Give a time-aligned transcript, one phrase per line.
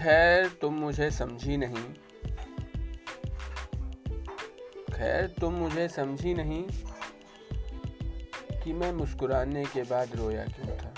[0.00, 1.94] खैर तुम तो मुझे समझी नहीं।
[4.92, 6.64] खैर तुम मुझे समझी नहीं
[8.60, 10.94] कि मैं मुस्कुराने के बाद रोया क्यों था।